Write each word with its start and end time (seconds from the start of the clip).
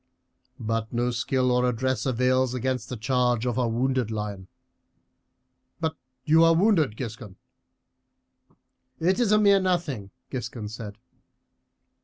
But 0.59 0.91
no 0.91 1.11
skill 1.11 1.51
or 1.51 1.63
address 1.69 2.07
avails 2.07 2.55
against 2.55 2.89
the 2.89 2.97
charge 2.97 3.45
of 3.45 3.59
a 3.59 3.67
wounded 3.67 4.09
lion. 4.09 4.47
But 5.79 5.95
you 6.25 6.43
are 6.43 6.55
wounded, 6.55 6.97
Giscon." 6.97 7.35
"It 8.99 9.19
is 9.19 9.31
a 9.31 9.37
mere 9.37 9.59
nothing," 9.59 10.09
Giscon 10.31 10.69
said. 10.71 10.97